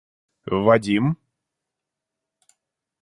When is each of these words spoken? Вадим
Вадим 0.63 1.05